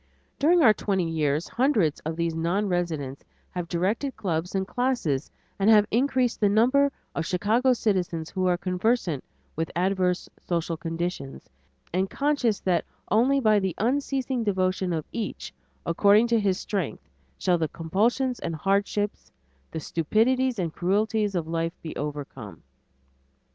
During 0.39 0.63
our 0.63 0.73
twenty 0.73 1.07
years 1.07 1.47
hundreds 1.47 1.99
of 1.99 2.15
these 2.15 2.33
non 2.33 2.67
residents 2.67 3.23
have 3.51 3.67
directed 3.67 4.15
clubs 4.17 4.55
and 4.55 4.67
classes, 4.67 5.29
and 5.59 5.69
have 5.69 5.85
increased 5.91 6.39
the 6.39 6.49
number 6.49 6.91
of 7.13 7.23
Chicago 7.27 7.73
citizens 7.73 8.31
who 8.31 8.47
are 8.47 8.57
conversant 8.57 9.23
with 9.55 9.69
adverse 9.75 10.27
social 10.39 10.75
conditions 10.75 11.51
and 11.93 12.09
conscious 12.09 12.59
that 12.61 12.83
only 13.11 13.39
by 13.39 13.59
the 13.59 13.75
unceasing 13.77 14.43
devotion 14.43 14.91
of 14.91 15.05
each, 15.11 15.53
according 15.85 16.25
to 16.29 16.39
his 16.39 16.57
strength, 16.59 17.07
shall 17.37 17.59
the 17.59 17.67
compulsions 17.67 18.39
and 18.39 18.55
hardships, 18.55 19.31
the 19.69 19.79
stupidities 19.79 20.57
and 20.57 20.73
cruelties 20.73 21.35
of 21.35 21.47
life 21.47 21.79
be 21.83 21.95
overcome. 21.95 22.63